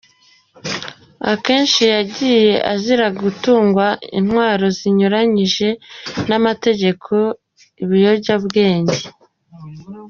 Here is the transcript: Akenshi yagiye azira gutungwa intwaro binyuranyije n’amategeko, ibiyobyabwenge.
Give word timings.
Akenshi 1.31 1.81
yagiye 1.95 2.53
azira 2.73 3.07
gutungwa 3.21 3.85
intwaro 4.19 4.65
binyuranyije 4.79 5.69
n’amategeko, 6.27 7.13
ibiyobyabwenge. 7.83 8.97